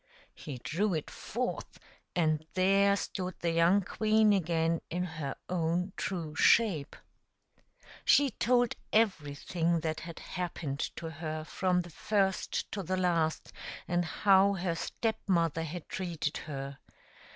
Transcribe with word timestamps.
He 0.33 0.57
drew 0.57 0.95
it 0.95 1.11
forth, 1.11 1.79
and 2.15 2.43
there 2.55 2.95
stood 2.95 3.35
the 3.39 3.51
young 3.51 3.81
queen 3.83 4.33
again 4.33 4.81
in 4.89 5.03
her 5.03 5.35
own 5.47 5.93
true 5.95 6.33
shape. 6.35 6.95
She 8.03 8.31
told 8.31 8.73
everything 8.91 9.81
that 9.81 9.99
had 9.99 10.17
happened 10.17 10.79
to 10.95 11.07
her 11.11 11.43
from 11.43 11.81
the 11.81 11.91
first 11.91 12.71
to 12.71 12.81
the 12.81 12.97
last, 12.97 13.53
and 13.87 14.03
how 14.03 14.53
her 14.55 14.73
Step 14.73 15.19
mother 15.27 15.61
had 15.61 15.87
treated 15.87 16.35
her. 16.47 16.79